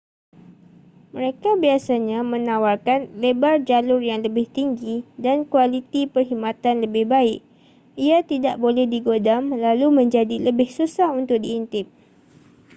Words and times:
mereka 1.15 1.49
biasanya 1.63 2.19
menawarkan 2.33 2.99
lebar 3.23 3.55
jalur 3.69 4.01
yang 4.09 4.21
lebih 4.27 4.45
tinggi 4.57 4.95
dan 5.25 5.37
kualiti 5.51 6.01
perkhidmatan 6.13 6.75
lebih 6.85 7.05
baik 7.13 7.39
ia 8.07 8.17
tidak 8.31 8.55
boleh 8.63 8.85
digodam 8.93 9.43
lalu 9.65 9.87
menjadi 9.99 10.35
lebih 10.47 10.69
susah 10.77 11.09
untuk 11.21 11.37
diintip 11.45 11.85